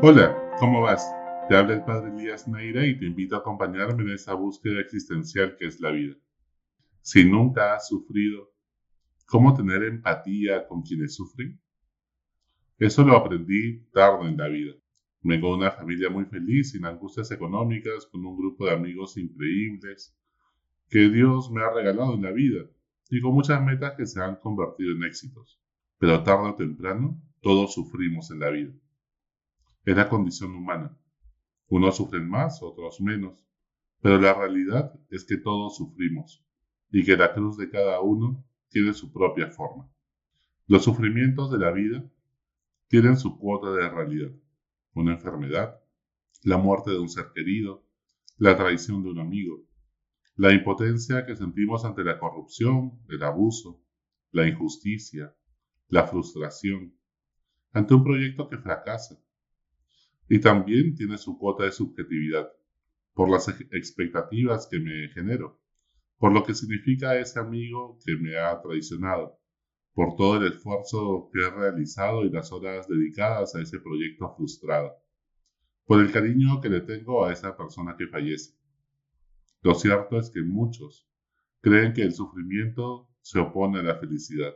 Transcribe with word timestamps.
Hola, 0.00 0.54
¿cómo 0.60 0.82
vas? 0.82 1.12
Te 1.48 1.56
habla 1.56 1.74
el 1.74 1.84
Padre 1.84 2.12
Elías 2.12 2.46
Neira 2.46 2.86
y 2.86 2.96
te 2.96 3.04
invito 3.04 3.34
a 3.34 3.40
acompañarme 3.40 4.04
en 4.04 4.10
esa 4.10 4.32
búsqueda 4.32 4.80
existencial 4.80 5.56
que 5.56 5.66
es 5.66 5.80
la 5.80 5.90
vida. 5.90 6.14
Si 7.02 7.24
nunca 7.24 7.74
has 7.74 7.88
sufrido, 7.88 8.52
¿cómo 9.26 9.54
tener 9.54 9.82
empatía 9.82 10.68
con 10.68 10.82
quienes 10.82 11.16
sufren? 11.16 11.60
Eso 12.78 13.02
lo 13.02 13.16
aprendí 13.16 13.80
tarde 13.90 14.28
en 14.28 14.36
la 14.36 14.46
vida. 14.46 14.74
Vengo 15.22 15.48
de 15.48 15.54
una 15.56 15.72
familia 15.72 16.08
muy 16.10 16.26
feliz, 16.26 16.70
sin 16.70 16.84
angustias 16.84 17.32
económicas, 17.32 18.06
con 18.06 18.24
un 18.24 18.38
grupo 18.38 18.66
de 18.66 18.74
amigos 18.74 19.16
increíbles 19.16 20.16
que 20.88 21.08
Dios 21.08 21.50
me 21.50 21.60
ha 21.64 21.74
regalado 21.74 22.14
en 22.14 22.22
la 22.22 22.30
vida 22.30 22.64
y 23.10 23.20
con 23.20 23.34
muchas 23.34 23.60
metas 23.64 23.94
que 23.96 24.06
se 24.06 24.22
han 24.22 24.36
convertido 24.36 24.92
en 24.92 25.02
éxitos. 25.02 25.60
Pero 25.98 26.22
tarde 26.22 26.50
o 26.50 26.54
temprano, 26.54 27.20
todos 27.40 27.74
sufrimos 27.74 28.30
en 28.30 28.38
la 28.38 28.50
vida. 28.50 28.72
Es 29.88 29.96
la 29.96 30.06
condición 30.06 30.54
humana. 30.54 30.94
Unos 31.68 31.96
sufren 31.96 32.28
más, 32.28 32.62
otros 32.62 33.00
menos, 33.00 33.42
pero 34.02 34.20
la 34.20 34.34
realidad 34.34 34.92
es 35.08 35.24
que 35.24 35.38
todos 35.38 35.78
sufrimos 35.78 36.44
y 36.90 37.06
que 37.06 37.16
la 37.16 37.32
cruz 37.32 37.56
de 37.56 37.70
cada 37.70 38.02
uno 38.02 38.44
tiene 38.68 38.92
su 38.92 39.10
propia 39.10 39.48
forma. 39.48 39.90
Los 40.66 40.84
sufrimientos 40.84 41.50
de 41.50 41.56
la 41.56 41.70
vida 41.70 42.04
tienen 42.88 43.16
su 43.16 43.38
cuota 43.38 43.70
de 43.70 43.88
realidad. 43.88 44.30
Una 44.92 45.14
enfermedad, 45.14 45.80
la 46.42 46.58
muerte 46.58 46.90
de 46.90 46.98
un 46.98 47.08
ser 47.08 47.32
querido, 47.34 47.86
la 48.36 48.58
traición 48.58 49.02
de 49.02 49.08
un 49.08 49.20
amigo, 49.20 49.64
la 50.36 50.52
impotencia 50.52 51.24
que 51.24 51.34
sentimos 51.34 51.86
ante 51.86 52.04
la 52.04 52.18
corrupción, 52.18 53.00
el 53.08 53.22
abuso, 53.22 53.82
la 54.32 54.46
injusticia, 54.46 55.34
la 55.88 56.06
frustración, 56.06 56.94
ante 57.72 57.94
un 57.94 58.04
proyecto 58.04 58.50
que 58.50 58.58
fracasa, 58.58 59.18
y 60.28 60.40
también 60.40 60.94
tiene 60.94 61.16
su 61.16 61.38
cuota 61.38 61.64
de 61.64 61.72
subjetividad, 61.72 62.52
por 63.14 63.30
las 63.30 63.48
expectativas 63.48 64.68
que 64.70 64.78
me 64.78 65.08
genero, 65.08 65.60
por 66.18 66.32
lo 66.32 66.44
que 66.44 66.54
significa 66.54 67.18
ese 67.18 67.38
amigo 67.38 67.98
que 68.04 68.16
me 68.16 68.36
ha 68.38 68.60
traicionado, 68.60 69.40
por 69.94 70.16
todo 70.16 70.36
el 70.36 70.52
esfuerzo 70.52 71.30
que 71.32 71.40
he 71.40 71.50
realizado 71.50 72.24
y 72.24 72.30
las 72.30 72.52
horas 72.52 72.86
dedicadas 72.88 73.54
a 73.54 73.62
ese 73.62 73.80
proyecto 73.80 74.32
frustrado, 74.36 74.92
por 75.84 76.00
el 76.00 76.12
cariño 76.12 76.60
que 76.60 76.68
le 76.68 76.82
tengo 76.82 77.24
a 77.24 77.32
esa 77.32 77.56
persona 77.56 77.96
que 77.96 78.06
fallece. 78.06 78.52
Lo 79.62 79.74
cierto 79.74 80.18
es 80.18 80.30
que 80.30 80.42
muchos 80.42 81.08
creen 81.60 81.92
que 81.92 82.02
el 82.02 82.12
sufrimiento 82.12 83.08
se 83.20 83.40
opone 83.40 83.80
a 83.80 83.82
la 83.82 83.96
felicidad, 83.96 84.54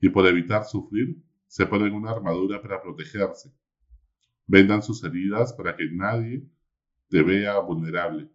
y 0.00 0.08
por 0.08 0.26
evitar 0.26 0.64
sufrir 0.64 1.22
se 1.46 1.66
ponen 1.66 1.92
una 1.92 2.12
armadura 2.12 2.62
para 2.62 2.80
protegerse, 2.80 3.52
vendan 4.46 4.82
sus 4.82 5.02
heridas 5.04 5.52
para 5.52 5.76
que 5.76 5.88
nadie 5.90 6.42
te 7.08 7.22
vea 7.22 7.58
vulnerable 7.58 8.30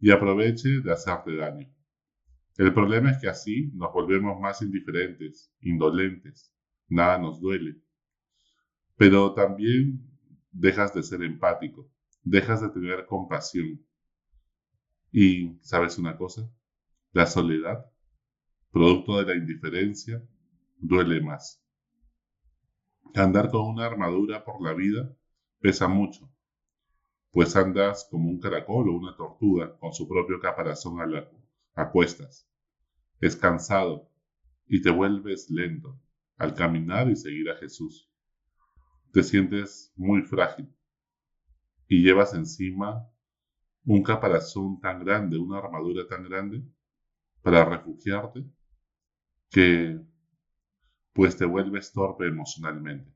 y 0.00 0.10
aproveche 0.10 0.80
de 0.80 0.92
hacerte 0.92 1.36
daño. 1.36 1.68
El 2.56 2.74
problema 2.74 3.10
es 3.10 3.18
que 3.18 3.28
así 3.28 3.70
nos 3.74 3.92
volvemos 3.92 4.40
más 4.40 4.62
indiferentes, 4.62 5.52
indolentes, 5.60 6.52
nada 6.88 7.18
nos 7.18 7.40
duele. 7.40 7.80
Pero 8.96 9.32
también 9.32 10.02
dejas 10.50 10.92
de 10.92 11.02
ser 11.02 11.22
empático, 11.22 11.88
dejas 12.22 12.60
de 12.60 12.70
tener 12.70 13.06
compasión. 13.06 13.80
Y, 15.12 15.56
¿sabes 15.62 15.98
una 15.98 16.16
cosa? 16.16 16.50
La 17.12 17.26
soledad, 17.26 17.86
producto 18.70 19.18
de 19.18 19.26
la 19.26 19.36
indiferencia, 19.36 20.22
duele 20.78 21.20
más. 21.20 21.62
Andar 23.14 23.50
con 23.50 23.62
una 23.62 23.86
armadura 23.86 24.44
por 24.44 24.60
la 24.60 24.74
vida 24.74 25.16
pesa 25.60 25.88
mucho, 25.88 26.30
pues 27.30 27.54
andas 27.56 28.06
como 28.10 28.30
un 28.30 28.40
caracol 28.40 28.88
o 28.88 28.92
una 28.92 29.16
tortuga 29.16 29.76
con 29.78 29.92
su 29.92 30.08
propio 30.08 30.40
caparazón 30.40 31.00
a, 31.00 31.06
la, 31.06 31.90
cuestas. 31.90 32.48
Es 33.20 33.36
cansado 33.36 34.10
y 34.66 34.82
te 34.82 34.90
vuelves 34.90 35.50
lento 35.50 36.00
al 36.36 36.54
caminar 36.54 37.10
y 37.10 37.16
seguir 37.16 37.50
a 37.50 37.56
Jesús. 37.56 38.10
Te 39.12 39.22
sientes 39.22 39.92
muy 39.96 40.22
frágil 40.22 40.72
y 41.88 42.02
llevas 42.02 42.34
encima 42.34 43.08
un 43.84 44.02
caparazón 44.02 44.80
tan 44.80 45.04
grande, 45.04 45.38
una 45.38 45.58
armadura 45.58 46.06
tan 46.06 46.24
grande 46.24 46.62
para 47.42 47.64
refugiarte 47.64 48.44
que 49.50 50.00
pues 51.12 51.36
te 51.36 51.46
vuelves 51.46 51.92
torpe 51.92 52.26
emocionalmente. 52.26 53.12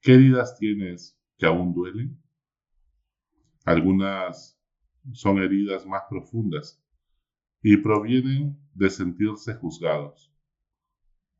¿Qué 0.00 0.14
heridas 0.14 0.58
tienes 0.58 1.18
que 1.38 1.46
aún 1.46 1.74
duelen. 1.74 2.20
Algunas 3.64 4.58
son 5.12 5.38
heridas 5.38 5.86
más 5.86 6.02
profundas 6.08 6.82
y 7.62 7.76
provienen 7.76 8.58
de 8.74 8.90
sentirse 8.90 9.54
juzgados. 9.54 10.32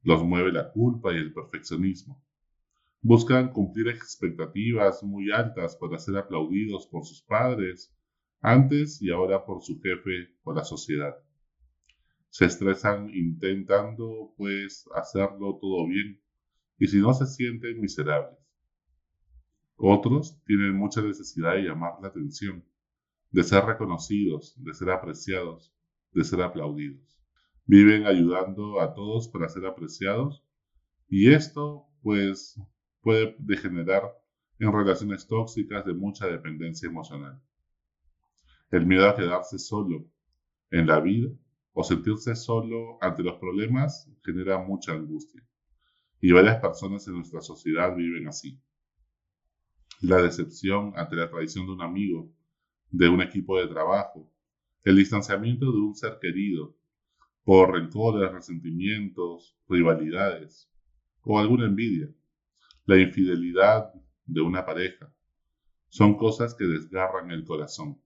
Los 0.02 0.22
mueve 0.22 0.52
la 0.52 0.70
culpa 0.70 1.12
y 1.12 1.16
el 1.16 1.32
perfeccionismo. 1.32 2.22
Buscan 3.02 3.52
cumplir 3.52 3.88
expectativas 3.88 5.02
muy 5.02 5.30
altas 5.30 5.76
para 5.76 5.98
ser 5.98 6.16
aplaudidos 6.16 6.86
por 6.86 7.04
sus 7.04 7.22
padres, 7.22 7.94
antes 8.40 9.00
y 9.02 9.10
ahora 9.10 9.44
por 9.44 9.62
su 9.62 9.80
jefe 9.80 10.34
o 10.44 10.52
la 10.52 10.64
sociedad. 10.64 11.16
Se 12.30 12.44
estresan 12.44 13.10
intentando, 13.14 14.34
pues, 14.36 14.88
hacerlo 14.94 15.58
todo 15.60 15.86
bien, 15.86 16.20
y 16.78 16.86
si 16.88 16.98
no 16.98 17.14
se 17.14 17.26
sienten 17.26 17.80
miserables. 17.80 18.45
Otros 19.78 20.42
tienen 20.46 20.74
mucha 20.74 21.02
necesidad 21.02 21.52
de 21.52 21.64
llamar 21.64 21.94
la 22.00 22.08
atención, 22.08 22.64
de 23.30 23.42
ser 23.44 23.64
reconocidos, 23.64 24.54
de 24.56 24.72
ser 24.72 24.90
apreciados, 24.90 25.74
de 26.12 26.24
ser 26.24 26.40
aplaudidos. 26.40 27.20
Viven 27.66 28.06
ayudando 28.06 28.80
a 28.80 28.94
todos 28.94 29.28
para 29.28 29.50
ser 29.50 29.66
apreciados 29.66 30.42
y 31.08 31.30
esto 31.30 31.86
pues 32.02 32.58
puede 33.02 33.36
degenerar 33.38 34.04
en 34.58 34.72
relaciones 34.72 35.26
tóxicas 35.26 35.84
de 35.84 35.92
mucha 35.92 36.26
dependencia 36.26 36.88
emocional. 36.88 37.38
El 38.70 38.86
miedo 38.86 39.06
a 39.06 39.14
quedarse 39.14 39.58
solo 39.58 40.06
en 40.70 40.86
la 40.86 41.00
vida 41.00 41.28
o 41.74 41.84
sentirse 41.84 42.34
solo 42.34 42.96
ante 43.02 43.22
los 43.22 43.36
problemas 43.36 44.10
genera 44.24 44.56
mucha 44.58 44.92
angustia. 44.92 45.46
Y 46.22 46.32
varias 46.32 46.60
personas 46.60 47.06
en 47.08 47.16
nuestra 47.16 47.42
sociedad 47.42 47.94
viven 47.94 48.26
así 48.26 48.58
la 50.00 50.22
decepción 50.22 50.92
ante 50.96 51.16
la 51.16 51.30
traición 51.30 51.66
de 51.66 51.72
un 51.72 51.82
amigo, 51.82 52.30
de 52.90 53.08
un 53.08 53.22
equipo 53.22 53.58
de 53.58 53.66
trabajo, 53.66 54.30
el 54.84 54.96
distanciamiento 54.96 55.72
de 55.72 55.78
un 55.78 55.94
ser 55.94 56.18
querido, 56.20 56.76
por 57.44 57.72
rencores, 57.72 58.30
resentimientos, 58.30 59.56
rivalidades 59.68 60.70
o 61.22 61.38
alguna 61.38 61.66
envidia, 61.66 62.08
la 62.84 62.98
infidelidad 62.98 63.92
de 64.26 64.40
una 64.40 64.66
pareja, 64.66 65.12
son 65.88 66.16
cosas 66.16 66.54
que 66.54 66.64
desgarran 66.64 67.30
el 67.30 67.44
corazón. 67.44 68.00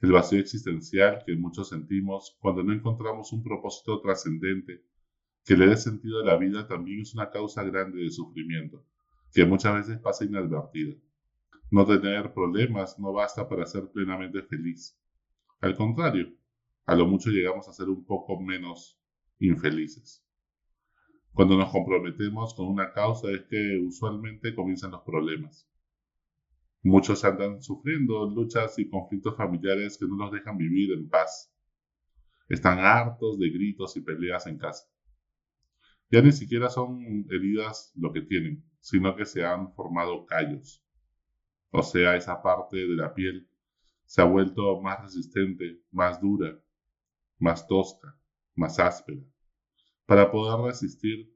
El 0.00 0.12
vacío 0.12 0.38
existencial 0.38 1.22
que 1.26 1.36
muchos 1.36 1.68
sentimos 1.68 2.36
cuando 2.40 2.62
no 2.62 2.72
encontramos 2.72 3.32
un 3.32 3.42
propósito 3.42 4.00
trascendente 4.00 4.84
que 5.44 5.56
le 5.56 5.66
dé 5.66 5.76
sentido 5.76 6.20
a 6.20 6.26
la 6.26 6.36
vida 6.36 6.68
también 6.68 7.00
es 7.00 7.14
una 7.14 7.30
causa 7.30 7.64
grande 7.64 8.02
de 8.02 8.10
sufrimiento, 8.10 8.84
que 9.32 9.44
muchas 9.44 9.74
veces 9.74 9.98
pasa 9.98 10.24
inadvertida. 10.24 10.94
No 11.70 11.84
tener 11.84 12.32
problemas 12.32 12.98
no 12.98 13.12
basta 13.12 13.46
para 13.46 13.66
ser 13.66 13.90
plenamente 13.92 14.42
feliz. 14.42 14.98
Al 15.60 15.76
contrario, 15.76 16.34
a 16.86 16.94
lo 16.94 17.06
mucho 17.06 17.28
llegamos 17.28 17.68
a 17.68 17.74
ser 17.74 17.90
un 17.90 18.06
poco 18.06 18.40
menos 18.40 18.98
infelices. 19.38 20.24
Cuando 21.34 21.58
nos 21.58 21.70
comprometemos 21.70 22.54
con 22.54 22.68
una 22.68 22.90
causa 22.94 23.30
es 23.30 23.42
que 23.50 23.78
usualmente 23.86 24.54
comienzan 24.54 24.92
los 24.92 25.02
problemas. 25.02 25.68
Muchos 26.82 27.22
andan 27.24 27.60
sufriendo 27.60 28.30
luchas 28.30 28.78
y 28.78 28.88
conflictos 28.88 29.36
familiares 29.36 29.98
que 29.98 30.06
no 30.06 30.16
los 30.16 30.32
dejan 30.32 30.56
vivir 30.56 30.92
en 30.92 31.06
paz. 31.10 31.54
Están 32.48 32.78
hartos 32.78 33.38
de 33.38 33.50
gritos 33.50 33.94
y 33.98 34.00
peleas 34.00 34.46
en 34.46 34.56
casa. 34.56 34.86
Ya 36.10 36.22
ni 36.22 36.32
siquiera 36.32 36.70
son 36.70 37.26
heridas 37.30 37.92
lo 37.94 38.10
que 38.10 38.22
tienen, 38.22 38.64
sino 38.80 39.14
que 39.14 39.26
se 39.26 39.44
han 39.44 39.74
formado 39.74 40.24
callos 40.24 40.82
o 41.70 41.82
sea, 41.82 42.16
esa 42.16 42.42
parte 42.42 42.76
de 42.76 42.96
la 42.96 43.14
piel 43.14 43.48
se 44.04 44.22
ha 44.22 44.24
vuelto 44.24 44.80
más 44.80 45.02
resistente, 45.02 45.82
más 45.90 46.20
dura, 46.20 46.58
más 47.38 47.66
tosca, 47.66 48.18
más 48.54 48.78
áspera, 48.78 49.20
para 50.06 50.30
poder 50.30 50.64
resistir. 50.64 51.30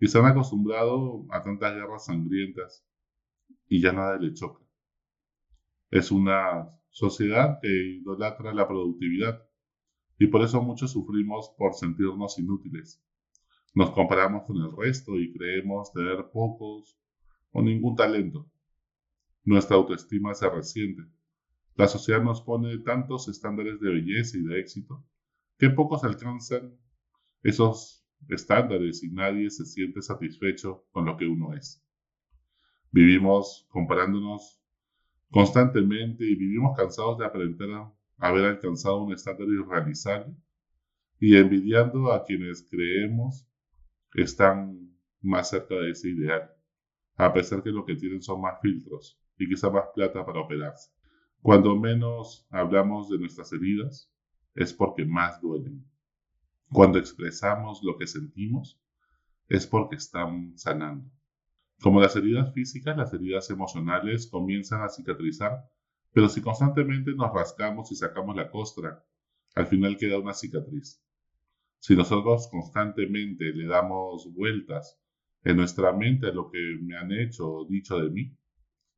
Y 0.00 0.08
se 0.08 0.18
han 0.18 0.26
acostumbrado 0.26 1.24
a 1.30 1.42
tantas 1.42 1.74
guerras 1.74 2.06
sangrientas 2.06 2.84
y 3.68 3.80
ya 3.80 3.92
nada 3.92 4.18
le 4.18 4.34
choca. 4.34 4.64
Es 5.90 6.10
una 6.10 6.68
sociedad 6.90 7.60
que 7.62 7.68
idolatra 7.68 8.52
la 8.52 8.66
productividad 8.66 9.46
y 10.18 10.26
por 10.26 10.42
eso 10.42 10.60
muchos 10.60 10.90
sufrimos 10.90 11.54
por 11.56 11.74
sentirnos 11.74 12.36
inútiles. 12.38 13.00
Nos 13.74 13.92
comparamos 13.92 14.42
con 14.44 14.56
el 14.56 14.76
resto 14.76 15.18
y 15.20 15.32
creemos 15.32 15.92
tener 15.92 16.30
pocos 16.32 16.98
o 17.52 17.62
ningún 17.62 17.94
talento 17.94 18.50
Nuestra 19.44 19.74
autoestima 19.76 20.34
se 20.34 20.48
resiente. 20.48 21.02
La 21.74 21.88
sociedad 21.88 22.22
nos 22.22 22.42
pone 22.42 22.78
tantos 22.78 23.26
estándares 23.26 23.80
de 23.80 23.90
belleza 23.90 24.38
y 24.38 24.42
de 24.44 24.60
éxito 24.60 25.04
que 25.58 25.68
pocos 25.68 26.04
alcanzan 26.04 26.78
esos 27.42 28.06
estándares 28.28 29.02
y 29.02 29.10
nadie 29.10 29.50
se 29.50 29.64
siente 29.64 30.00
satisfecho 30.00 30.86
con 30.92 31.06
lo 31.06 31.16
que 31.16 31.26
uno 31.26 31.54
es. 31.54 31.84
Vivimos 32.92 33.66
comparándonos 33.68 34.62
constantemente 35.28 36.24
y 36.24 36.36
vivimos 36.36 36.76
cansados 36.76 37.18
de 37.18 37.26
aprender 37.26 37.68
a 37.72 37.92
haber 38.18 38.44
alcanzado 38.44 39.02
un 39.02 39.12
estándar 39.12 39.48
irrealizable 39.48 40.36
y 41.18 41.36
envidiando 41.36 42.12
a 42.12 42.24
quienes 42.24 42.68
creemos 42.70 43.48
están 44.14 44.96
más 45.20 45.50
cerca 45.50 45.74
de 45.74 45.90
ese 45.90 46.10
ideal, 46.10 46.48
a 47.16 47.32
pesar 47.32 47.60
que 47.62 47.70
lo 47.70 47.84
que 47.84 47.96
tienen 47.96 48.22
son 48.22 48.40
más 48.40 48.60
filtros 48.60 49.21
y 49.38 49.48
quizá 49.48 49.70
más 49.70 49.86
plata 49.94 50.24
para 50.24 50.40
operarse. 50.40 50.90
Cuando 51.40 51.76
menos 51.76 52.46
hablamos 52.50 53.08
de 53.08 53.18
nuestras 53.18 53.52
heridas, 53.52 54.12
es 54.54 54.72
porque 54.72 55.04
más 55.04 55.40
duelen. 55.40 55.84
Cuando 56.70 56.98
expresamos 56.98 57.82
lo 57.82 57.98
que 57.98 58.06
sentimos, 58.06 58.80
es 59.48 59.66
porque 59.66 59.96
están 59.96 60.56
sanando. 60.56 61.10
Como 61.82 62.00
las 62.00 62.14
heridas 62.16 62.52
físicas, 62.54 62.96
las 62.96 63.12
heridas 63.12 63.50
emocionales 63.50 64.28
comienzan 64.28 64.82
a 64.82 64.88
cicatrizar, 64.88 65.68
pero 66.12 66.28
si 66.28 66.40
constantemente 66.40 67.12
nos 67.12 67.32
rascamos 67.32 67.90
y 67.90 67.96
sacamos 67.96 68.36
la 68.36 68.50
costra, 68.50 69.04
al 69.54 69.66
final 69.66 69.96
queda 69.96 70.18
una 70.18 70.32
cicatriz. 70.32 71.02
Si 71.80 71.96
nosotros 71.96 72.48
constantemente 72.50 73.52
le 73.52 73.66
damos 73.66 74.32
vueltas 74.32 75.00
en 75.42 75.56
nuestra 75.56 75.92
mente 75.92 76.28
a 76.28 76.32
lo 76.32 76.50
que 76.50 76.78
me 76.80 76.96
han 76.96 77.10
hecho 77.12 77.50
o 77.50 77.66
dicho 77.66 77.98
de 77.98 78.10
mí, 78.10 78.36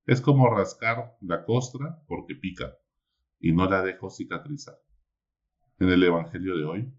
es 0.07 0.21
como 0.21 0.51
rascar 0.51 1.17
la 1.21 1.45
costra 1.45 2.03
porque 2.07 2.35
pica 2.35 2.77
y 3.41 3.53
no 3.53 3.69
la 3.69 3.83
dejo 3.83 4.11
cicatrizar. 4.11 4.77
En 5.79 5.89
el 5.89 6.03
Evangelio 6.03 6.57
de 6.57 6.65
hoy, 6.65 6.93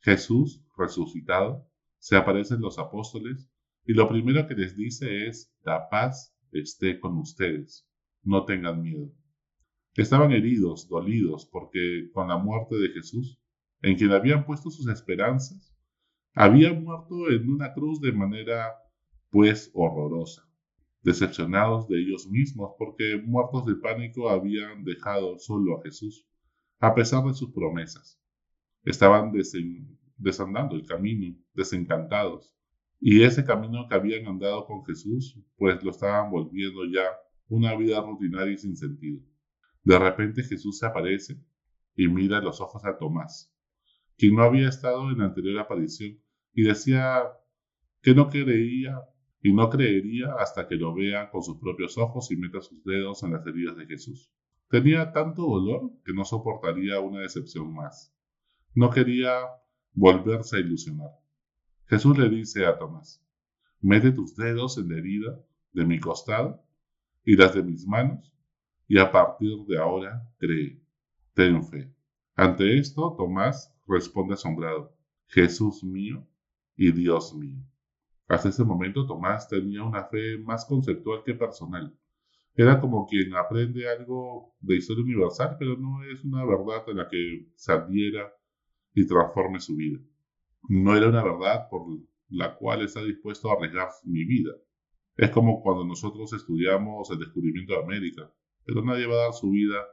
Jesús, 0.00 0.64
resucitado, 0.76 1.68
se 1.98 2.16
aparece 2.16 2.54
en 2.54 2.60
los 2.60 2.78
apóstoles 2.78 3.50
y 3.84 3.94
lo 3.94 4.08
primero 4.08 4.46
que 4.46 4.54
les 4.54 4.76
dice 4.76 5.26
es, 5.26 5.52
la 5.62 5.88
paz 5.88 6.36
esté 6.52 7.00
con 7.00 7.18
ustedes, 7.18 7.88
no 8.22 8.44
tengan 8.44 8.80
miedo. 8.80 9.12
Estaban 9.94 10.32
heridos, 10.32 10.88
dolidos, 10.88 11.46
porque 11.46 12.10
con 12.12 12.28
la 12.28 12.38
muerte 12.38 12.76
de 12.76 12.90
Jesús, 12.90 13.38
en 13.82 13.96
quien 13.96 14.12
habían 14.12 14.46
puesto 14.46 14.70
sus 14.70 14.88
esperanzas, 14.88 15.76
había 16.32 16.72
muerto 16.72 17.28
en 17.30 17.50
una 17.50 17.74
cruz 17.74 18.00
de 18.00 18.12
manera, 18.12 18.72
pues, 19.30 19.70
horrorosa 19.74 20.51
decepcionados 21.02 21.88
de 21.88 22.00
ellos 22.00 22.28
mismos 22.28 22.72
porque 22.78 23.20
muertos 23.24 23.66
de 23.66 23.74
pánico 23.76 24.30
habían 24.30 24.84
dejado 24.84 25.38
solo 25.38 25.78
a 25.78 25.82
Jesús, 25.82 26.26
a 26.78 26.94
pesar 26.94 27.24
de 27.24 27.34
sus 27.34 27.52
promesas. 27.52 28.20
Estaban 28.84 29.32
desandando 30.16 30.76
el 30.76 30.86
camino, 30.86 31.36
desencantados, 31.54 32.54
y 33.00 33.22
ese 33.22 33.44
camino 33.44 33.88
que 33.88 33.96
habían 33.96 34.26
andado 34.28 34.64
con 34.64 34.84
Jesús, 34.84 35.36
pues 35.56 35.82
lo 35.82 35.90
estaban 35.90 36.30
volviendo 36.30 36.84
ya 36.84 37.04
una 37.48 37.76
vida 37.76 38.00
rutinaria 38.00 38.54
y 38.54 38.58
sin 38.58 38.76
sentido. 38.76 39.20
De 39.82 39.98
repente 39.98 40.44
Jesús 40.44 40.78
se 40.78 40.86
aparece 40.86 41.36
y 41.96 42.06
mira 42.06 42.40
los 42.40 42.60
ojos 42.60 42.84
a 42.84 42.96
Tomás, 42.96 43.52
quien 44.16 44.36
no 44.36 44.42
había 44.42 44.68
estado 44.68 45.10
en 45.10 45.18
la 45.18 45.26
anterior 45.26 45.58
aparición, 45.58 46.18
y 46.54 46.62
decía 46.62 47.24
que 48.02 48.14
no 48.14 48.28
creía 48.28 49.00
y 49.42 49.52
no 49.52 49.68
creería 49.68 50.34
hasta 50.38 50.68
que 50.68 50.76
lo 50.76 50.94
vea 50.94 51.28
con 51.30 51.42
sus 51.42 51.58
propios 51.58 51.98
ojos 51.98 52.30
y 52.30 52.36
meta 52.36 52.60
sus 52.60 52.82
dedos 52.84 53.22
en 53.24 53.32
las 53.32 53.46
heridas 53.46 53.76
de 53.76 53.86
Jesús. 53.86 54.32
Tenía 54.68 55.12
tanto 55.12 55.42
dolor 55.42 55.90
que 56.04 56.12
no 56.14 56.24
soportaría 56.24 57.00
una 57.00 57.20
decepción 57.20 57.74
más. 57.74 58.14
No 58.74 58.88
quería 58.90 59.40
volverse 59.92 60.56
a 60.56 60.60
ilusionar. 60.60 61.10
Jesús 61.86 62.16
le 62.16 62.30
dice 62.30 62.64
a 62.64 62.78
Tomás, 62.78 63.22
mete 63.80 64.12
tus 64.12 64.36
dedos 64.36 64.78
en 64.78 64.88
la 64.88 64.98
herida 64.98 65.38
de 65.72 65.84
mi 65.84 65.98
costado 65.98 66.64
y 67.24 67.36
las 67.36 67.54
de 67.54 67.64
mis 67.64 67.86
manos, 67.86 68.32
y 68.86 68.98
a 68.98 69.10
partir 69.10 69.58
de 69.66 69.78
ahora 69.78 70.26
cree, 70.38 70.80
ten 71.34 71.62
fe. 71.64 71.92
Ante 72.34 72.78
esto, 72.78 73.14
Tomás 73.18 73.74
responde 73.86 74.34
asombrado, 74.34 74.96
Jesús 75.26 75.82
mío 75.82 76.26
y 76.76 76.92
Dios 76.92 77.34
mío. 77.34 77.62
Hasta 78.28 78.48
ese 78.48 78.64
momento 78.64 79.06
Tomás 79.06 79.48
tenía 79.48 79.82
una 79.82 80.04
fe 80.04 80.38
más 80.38 80.64
conceptual 80.64 81.22
que 81.24 81.34
personal. 81.34 81.96
Era 82.54 82.80
como 82.80 83.06
quien 83.06 83.34
aprende 83.34 83.88
algo 83.88 84.54
de 84.60 84.76
historia 84.76 85.04
universal, 85.04 85.56
pero 85.58 85.76
no 85.76 86.04
es 86.04 86.22
una 86.24 86.44
verdad 86.44 86.84
en 86.88 86.98
la 86.98 87.08
que 87.08 87.48
se 87.54 87.72
adhiera 87.72 88.32
y 88.94 89.06
transforme 89.06 89.60
su 89.60 89.76
vida. 89.76 89.98
No 90.68 90.96
era 90.96 91.08
una 91.08 91.24
verdad 91.24 91.68
por 91.70 91.86
la 92.28 92.56
cual 92.56 92.82
está 92.82 93.02
dispuesto 93.02 93.50
a 93.50 93.54
arriesgar 93.54 93.88
mi 94.04 94.24
vida. 94.24 94.52
Es 95.16 95.30
como 95.30 95.62
cuando 95.62 95.84
nosotros 95.84 96.32
estudiamos 96.32 97.10
el 97.10 97.18
descubrimiento 97.18 97.74
de 97.74 97.82
América, 97.82 98.32
pero 98.64 98.82
nadie 98.82 99.06
va 99.06 99.14
a 99.14 99.24
dar 99.24 99.32
su 99.32 99.50
vida 99.50 99.86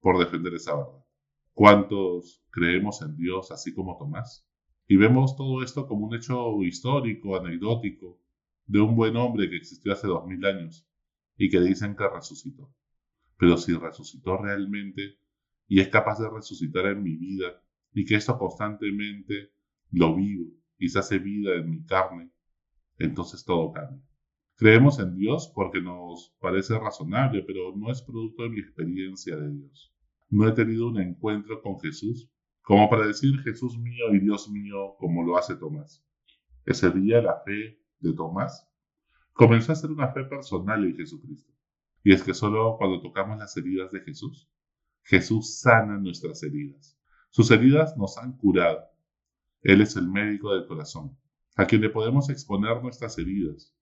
por 0.00 0.18
defender 0.18 0.54
esa 0.54 0.76
verdad. 0.76 1.04
¿Cuántos 1.52 2.44
creemos 2.50 3.00
en 3.02 3.16
Dios 3.16 3.50
así 3.50 3.72
como 3.72 3.96
Tomás? 3.96 4.46
Y 4.86 4.96
vemos 4.96 5.36
todo 5.36 5.62
esto 5.62 5.86
como 5.86 6.06
un 6.06 6.14
hecho 6.14 6.62
histórico, 6.62 7.36
anecdótico, 7.36 8.20
de 8.66 8.80
un 8.80 8.94
buen 8.96 9.16
hombre 9.16 9.48
que 9.48 9.56
existió 9.56 9.92
hace 9.92 10.06
dos 10.06 10.26
mil 10.26 10.44
años 10.44 10.86
y 11.36 11.48
que 11.48 11.60
dicen 11.60 11.96
que 11.96 12.08
resucitó. 12.08 12.72
Pero 13.38 13.56
si 13.56 13.74
resucitó 13.74 14.36
realmente 14.36 15.18
y 15.66 15.80
es 15.80 15.88
capaz 15.88 16.18
de 16.20 16.30
resucitar 16.30 16.86
en 16.86 17.02
mi 17.02 17.16
vida 17.16 17.62
y 17.92 18.04
que 18.04 18.16
esto 18.16 18.38
constantemente 18.38 19.52
lo 19.90 20.14
vivo 20.14 20.50
y 20.78 20.88
se 20.88 20.98
hace 20.98 21.18
vida 21.18 21.54
en 21.54 21.70
mi 21.70 21.84
carne, 21.84 22.30
entonces 22.98 23.44
todo 23.44 23.72
cambia. 23.72 24.02
Creemos 24.56 24.98
en 25.00 25.16
Dios 25.16 25.50
porque 25.54 25.80
nos 25.80 26.34
parece 26.38 26.78
razonable, 26.78 27.42
pero 27.42 27.74
no 27.74 27.90
es 27.90 28.02
producto 28.02 28.44
de 28.44 28.50
mi 28.50 28.60
experiencia 28.60 29.36
de 29.36 29.50
Dios. 29.50 29.92
No 30.28 30.46
he 30.46 30.52
tenido 30.52 30.88
un 30.88 31.00
encuentro 31.00 31.60
con 31.60 31.80
Jesús 31.80 32.30
como 32.64 32.88
para 32.88 33.06
decir 33.06 33.38
Jesús 33.42 33.78
mío 33.78 34.14
y 34.14 34.20
Dios 34.20 34.48
mío, 34.48 34.96
como 34.98 35.22
lo 35.22 35.36
hace 35.36 35.54
Tomás. 35.54 36.02
Ese 36.64 36.90
día 36.90 37.20
la 37.20 37.42
fe 37.44 37.78
de 38.00 38.14
Tomás 38.14 38.66
comenzó 39.34 39.72
a 39.72 39.76
ser 39.76 39.90
una 39.90 40.08
fe 40.08 40.24
personal 40.24 40.82
en 40.82 40.96
Jesucristo. 40.96 41.52
Y 42.02 42.14
es 42.14 42.22
que 42.22 42.32
solo 42.32 42.76
cuando 42.78 43.02
tocamos 43.02 43.38
las 43.38 43.54
heridas 43.58 43.92
de 43.92 44.00
Jesús, 44.00 44.50
Jesús 45.02 45.60
sana 45.60 45.98
nuestras 45.98 46.42
heridas. 46.42 46.98
Sus 47.28 47.50
heridas 47.50 47.98
nos 47.98 48.16
han 48.16 48.38
curado. 48.38 48.80
Él 49.60 49.82
es 49.82 49.96
el 49.96 50.08
médico 50.08 50.54
del 50.54 50.66
corazón, 50.66 51.18
a 51.56 51.66
quien 51.66 51.82
le 51.82 51.90
podemos 51.90 52.30
exponer 52.30 52.82
nuestras 52.82 53.18
heridas, 53.18 53.76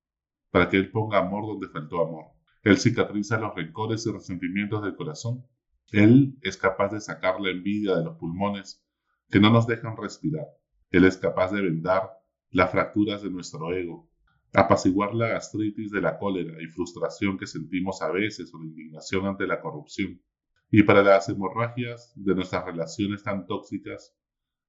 para 0.51 0.69
que 0.69 0.77
Él 0.77 0.91
ponga 0.91 1.19
amor 1.19 1.47
donde 1.47 1.69
faltó 1.69 2.05
amor. 2.05 2.33
Él 2.65 2.79
cicatriza 2.79 3.39
los 3.39 3.55
rencores 3.55 4.05
y 4.07 4.11
resentimientos 4.11 4.83
del 4.83 4.97
corazón 4.97 5.47
él 5.93 6.39
es 6.41 6.57
capaz 6.57 6.89
de 6.89 7.01
sacar 7.01 7.39
la 7.39 7.51
envidia 7.51 7.95
de 7.95 8.05
los 8.05 8.17
pulmones 8.17 8.83
que 9.29 9.41
no 9.41 9.51
nos 9.51 9.67
dejan 9.67 9.97
respirar. 9.97 10.47
Él 10.91 11.05
es 11.05 11.19
capaz 11.19 11.53
de 11.53 11.61
vendar 11.61 12.11
las 12.51 12.71
fracturas 12.71 13.23
de 13.23 13.31
nuestro 13.31 13.75
ego, 13.75 14.11
apaciguar 14.55 15.15
la 15.15 15.29
gastritis 15.29 15.91
de 15.91 16.01
la 16.01 16.19
cólera 16.19 16.63
y 16.63 16.67
frustración 16.67 17.39
que 17.39 17.47
sentimos 17.47 18.01
a 18.01 18.11
veces 18.11 18.53
o 18.55 18.59
la 18.59 18.67
indignación 18.67 19.27
ante 19.27 19.47
la 19.47 19.61
corrupción, 19.61 20.23
y 20.71 20.83
para 20.83 21.03
las 21.03 21.29
hemorragias 21.29 22.13
de 22.17 22.35
nuestras 22.35 22.65
relaciones 22.65 23.23
tan 23.23 23.47
tóxicas 23.47 24.17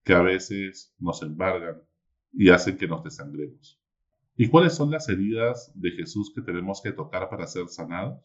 que 0.03 0.13
a 0.13 0.22
veces 0.22 0.94
nos 1.00 1.22
embargan 1.22 1.82
y 2.34 2.50
hacen 2.50 2.77
que 2.77 2.88
nos 2.88 3.03
desangremos. 3.03 3.82
¿Y 4.36 4.50
cuáles 4.50 4.75
son 4.75 4.92
las 4.92 5.08
heridas 5.08 5.72
de 5.75 5.92
Jesús 5.92 6.34
que 6.36 6.42
tenemos 6.42 6.82
que 6.82 6.92
tocar 6.92 7.30
para 7.30 7.48
ser 7.48 7.70
sanados? 7.70 8.22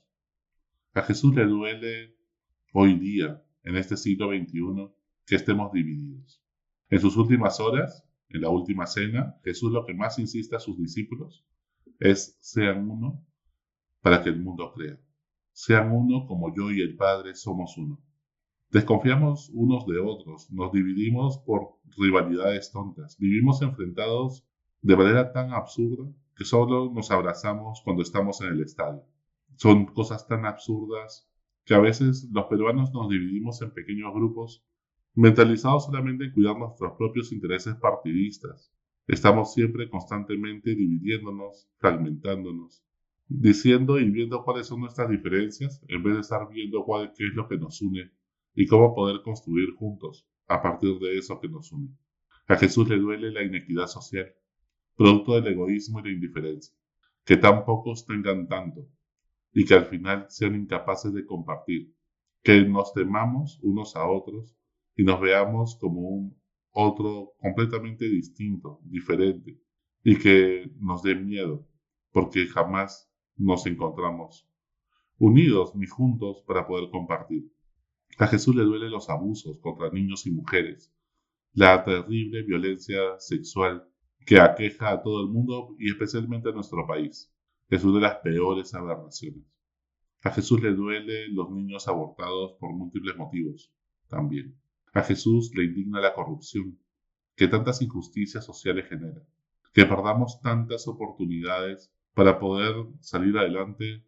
A 0.94 1.02
Jesús 1.02 1.34
le 1.36 1.44
duele 1.44 2.17
hoy 2.72 2.98
día, 2.98 3.42
en 3.62 3.76
este 3.76 3.96
siglo 3.96 4.28
XXI, 4.28 4.92
que 5.26 5.36
estemos 5.36 5.72
divididos. 5.72 6.42
En 6.90 7.00
sus 7.00 7.16
últimas 7.16 7.60
horas, 7.60 8.04
en 8.28 8.42
la 8.42 8.50
última 8.50 8.86
cena, 8.86 9.36
Jesús 9.44 9.72
lo 9.72 9.84
que 9.84 9.94
más 9.94 10.18
insiste 10.18 10.56
a 10.56 10.60
sus 10.60 10.78
discípulos 10.78 11.44
es 11.98 12.36
sean 12.40 12.88
uno 12.90 13.24
para 14.00 14.22
que 14.22 14.30
el 14.30 14.40
mundo 14.40 14.72
crea. 14.72 14.98
Sean 15.52 15.92
uno 15.92 16.26
como 16.26 16.54
yo 16.54 16.70
y 16.70 16.80
el 16.80 16.96
Padre 16.96 17.34
somos 17.34 17.76
uno. 17.76 18.00
Desconfiamos 18.70 19.50
unos 19.54 19.86
de 19.86 19.98
otros, 19.98 20.50
nos 20.50 20.72
dividimos 20.72 21.38
por 21.38 21.78
rivalidades 21.96 22.70
tontas, 22.70 23.16
vivimos 23.18 23.62
enfrentados 23.62 24.46
de 24.82 24.96
manera 24.96 25.32
tan 25.32 25.52
absurda 25.52 26.04
que 26.36 26.44
solo 26.44 26.92
nos 26.92 27.10
abrazamos 27.10 27.80
cuando 27.82 28.02
estamos 28.02 28.40
en 28.42 28.48
el 28.48 28.62
estadio. 28.62 29.02
Son 29.56 29.86
cosas 29.86 30.26
tan 30.28 30.44
absurdas 30.44 31.27
que 31.68 31.74
a 31.74 31.80
veces 31.80 32.26
los 32.32 32.46
peruanos 32.46 32.94
nos 32.94 33.10
dividimos 33.10 33.60
en 33.60 33.70
pequeños 33.72 34.14
grupos, 34.14 34.64
mentalizados 35.14 35.84
solamente 35.84 36.24
en 36.24 36.32
cuidar 36.32 36.58
nuestros 36.58 36.96
propios 36.96 37.30
intereses 37.30 37.74
partidistas. 37.74 38.72
Estamos 39.06 39.52
siempre 39.52 39.90
constantemente 39.90 40.74
dividiéndonos, 40.74 41.68
fragmentándonos, 41.76 42.82
diciendo 43.28 44.00
y 44.00 44.08
viendo 44.10 44.44
cuáles 44.44 44.66
son 44.66 44.80
nuestras 44.80 45.10
diferencias, 45.10 45.84
en 45.88 46.02
vez 46.02 46.14
de 46.14 46.20
estar 46.22 46.48
viendo 46.48 46.84
cuál, 46.84 47.12
qué 47.14 47.26
es 47.26 47.34
lo 47.34 47.46
que 47.46 47.58
nos 47.58 47.82
une 47.82 48.12
y 48.54 48.66
cómo 48.66 48.94
poder 48.94 49.20
construir 49.20 49.74
juntos 49.74 50.26
a 50.46 50.62
partir 50.62 50.98
de 51.00 51.18
eso 51.18 51.38
que 51.38 51.50
nos 51.50 51.70
une. 51.70 51.90
A 52.46 52.56
Jesús 52.56 52.88
le 52.88 52.96
duele 52.96 53.30
la 53.30 53.42
inequidad 53.42 53.88
social, 53.88 54.32
producto 54.96 55.34
del 55.34 55.48
egoísmo 55.48 56.00
y 56.00 56.04
la 56.04 56.12
indiferencia, 56.12 56.74
que 57.26 57.36
tan 57.36 57.66
pocos 57.66 58.06
tengan 58.06 58.48
tanto 58.48 58.88
y 59.58 59.64
que 59.64 59.74
al 59.74 59.86
final 59.86 60.24
sean 60.28 60.54
incapaces 60.54 61.12
de 61.12 61.26
compartir, 61.26 61.92
que 62.44 62.62
nos 62.62 62.92
temamos 62.94 63.58
unos 63.64 63.96
a 63.96 64.08
otros 64.08 64.56
y 64.94 65.02
nos 65.02 65.20
veamos 65.20 65.74
como 65.80 66.00
un 66.00 66.40
otro 66.70 67.32
completamente 67.38 68.08
distinto, 68.08 68.78
diferente, 68.84 69.60
y 70.04 70.16
que 70.16 70.70
nos 70.78 71.02
dé 71.02 71.16
miedo, 71.16 71.66
porque 72.12 72.46
jamás 72.46 73.10
nos 73.36 73.66
encontramos 73.66 74.48
unidos 75.18 75.74
ni 75.74 75.88
juntos 75.88 76.44
para 76.46 76.64
poder 76.64 76.88
compartir. 76.90 77.50
A 78.16 78.28
Jesús 78.28 78.54
le 78.54 78.62
duelen 78.62 78.92
los 78.92 79.10
abusos 79.10 79.58
contra 79.58 79.90
niños 79.90 80.24
y 80.28 80.30
mujeres, 80.30 80.94
la 81.52 81.82
terrible 81.82 82.44
violencia 82.44 83.18
sexual 83.18 83.88
que 84.24 84.38
aqueja 84.38 84.92
a 84.92 85.02
todo 85.02 85.20
el 85.20 85.30
mundo 85.30 85.74
y 85.80 85.90
especialmente 85.90 86.48
a 86.48 86.52
nuestro 86.52 86.86
país. 86.86 87.34
Es 87.68 87.84
una 87.84 87.96
de 87.96 88.00
las 88.00 88.16
peores 88.16 88.74
aberraciones. 88.74 89.44
A 90.22 90.30
Jesús 90.30 90.62
le 90.62 90.72
duele 90.72 91.28
los 91.28 91.50
niños 91.50 91.86
abortados 91.86 92.54
por 92.58 92.72
múltiples 92.72 93.16
motivos 93.16 93.72
también. 94.08 94.58
A 94.94 95.02
Jesús 95.02 95.52
le 95.54 95.64
indigna 95.64 96.00
la 96.00 96.14
corrupción, 96.14 96.78
que 97.36 97.46
tantas 97.46 97.82
injusticias 97.82 98.44
sociales 98.44 98.88
genera, 98.88 99.22
que 99.72 99.84
perdamos 99.84 100.40
tantas 100.40 100.88
oportunidades 100.88 101.92
para 102.14 102.38
poder 102.38 102.74
salir 103.00 103.36
adelante 103.36 104.04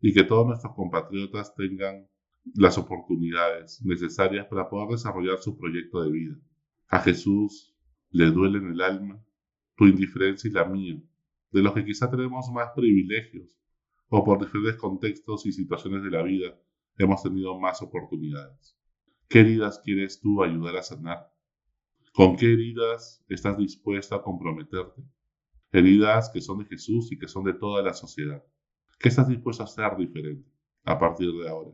y 0.00 0.12
que 0.12 0.24
todos 0.24 0.46
nuestros 0.46 0.74
compatriotas 0.74 1.54
tengan 1.54 2.08
las 2.52 2.76
oportunidades 2.76 3.80
necesarias 3.84 4.46
para 4.46 4.68
poder 4.68 4.88
desarrollar 4.88 5.38
su 5.38 5.56
proyecto 5.56 6.02
de 6.02 6.10
vida. 6.10 6.34
A 6.88 7.00
Jesús 7.00 7.74
le 8.10 8.30
duele 8.30 8.58
el 8.58 8.80
alma 8.80 9.24
tu 9.76 9.86
indiferencia 9.86 10.48
y 10.48 10.52
la 10.52 10.64
mía, 10.64 11.00
de 11.54 11.62
los 11.62 11.72
que 11.72 11.84
quizá 11.84 12.10
tenemos 12.10 12.50
más 12.50 12.72
privilegios 12.74 13.56
o 14.08 14.24
por 14.24 14.40
diferentes 14.40 14.74
contextos 14.74 15.46
y 15.46 15.52
situaciones 15.52 16.02
de 16.02 16.10
la 16.10 16.22
vida 16.22 16.60
hemos 16.98 17.22
tenido 17.22 17.56
más 17.60 17.80
oportunidades. 17.80 18.76
¿Qué 19.28 19.40
heridas 19.40 19.78
quieres 19.78 20.20
tú 20.20 20.42
ayudar 20.42 20.76
a 20.76 20.82
sanar? 20.82 21.32
¿Con 22.12 22.34
qué 22.36 22.52
heridas 22.52 23.24
estás 23.28 23.56
dispuesta 23.56 24.16
a 24.16 24.22
comprometerte? 24.22 25.04
Heridas 25.70 26.28
que 26.30 26.40
son 26.40 26.58
de 26.58 26.64
Jesús 26.64 27.12
y 27.12 27.18
que 27.18 27.28
son 27.28 27.44
de 27.44 27.54
toda 27.54 27.84
la 27.84 27.94
sociedad. 27.94 28.44
¿Qué 28.98 29.08
estás 29.08 29.28
dispuesto 29.28 29.62
a 29.62 29.66
hacer 29.66 29.96
diferente 29.96 30.50
a 30.82 30.98
partir 30.98 31.30
de 31.34 31.48
ahora? 31.48 31.70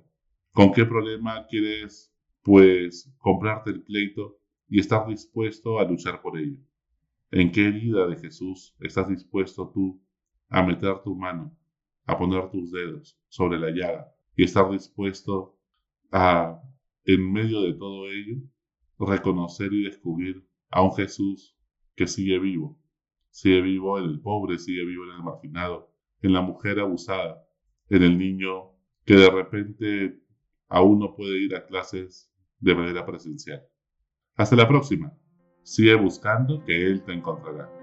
¿Con 0.53 0.73
qué 0.73 0.85
problema 0.85 1.47
quieres, 1.47 2.15
pues, 2.43 3.11
comprarte 3.17 3.71
el 3.71 3.83
pleito 3.83 4.39
y 4.69 4.79
estar 4.79 5.07
dispuesto 5.07 5.79
a 5.79 5.85
luchar 5.85 6.21
por 6.21 6.39
ello? 6.39 6.59
¿En 7.33 7.53
qué 7.53 7.69
herida 7.69 8.09
de 8.09 8.17
Jesús 8.17 8.75
estás 8.81 9.09
dispuesto 9.09 9.71
tú 9.73 10.03
a 10.49 10.63
meter 10.65 11.01
tu 11.05 11.15
mano, 11.15 11.57
a 12.05 12.19
poner 12.19 12.51
tus 12.51 12.73
dedos 12.73 13.17
sobre 13.29 13.59
la 13.59 13.71
llaga 13.71 14.13
y 14.35 14.43
estar 14.43 14.69
dispuesto 14.71 15.57
a, 16.11 16.61
en 17.05 17.33
medio 17.33 17.63
de 17.63 17.75
todo 17.75 18.11
ello, 18.11 18.39
reconocer 18.99 19.73
y 19.73 19.85
descubrir 19.85 20.45
a 20.71 20.83
un 20.83 20.93
Jesús 20.93 21.57
que 21.95 22.09
sigue 22.09 22.41
vivo? 22.41 22.81
Sigue 23.31 23.61
vivo 23.61 23.97
en 24.01 24.07
el 24.07 24.21
pobre, 24.21 24.59
sigue 24.59 24.85
vivo 24.85 25.05
en 25.05 25.13
el 25.13 25.23
marginado, 25.23 25.95
en 26.23 26.33
la 26.33 26.41
mujer 26.41 26.81
abusada, 26.81 27.47
en 27.91 28.03
el 28.03 28.19
niño 28.19 28.73
que 29.05 29.15
de 29.15 29.31
repente 29.31 30.21
aún 30.69 30.99
no 30.99 31.15
puede 31.15 31.39
ir 31.39 31.55
a 31.55 31.65
clases 31.65 32.29
de 32.59 32.75
manera 32.75 33.07
presencial. 33.07 33.63
Hasta 34.35 34.57
la 34.57 34.67
próxima. 34.67 35.17
Sigue 35.63 35.95
buscando 35.95 36.63
que 36.65 36.87
Él 36.87 37.03
te 37.03 37.13
encontrará. 37.13 37.80